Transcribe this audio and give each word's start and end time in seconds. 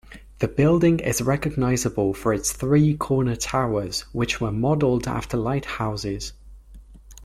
The 0.39 0.47
building 0.47 0.97
is 0.99 1.21
recognizable 1.21 2.15
for 2.15 2.33
its 2.33 2.51
three 2.53 2.97
corner 2.97 3.35
towers, 3.35 3.99
which 4.13 4.41
were 4.41 4.51
modeled 4.51 5.07
after 5.07 5.37
lighthouses. 5.37 6.33